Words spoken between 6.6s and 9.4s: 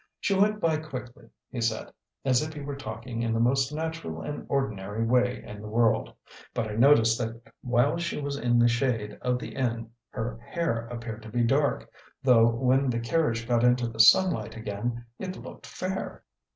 I noticed that while she was in the shade of